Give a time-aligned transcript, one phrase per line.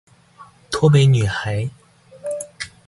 [0.71, 1.69] 脫北女孩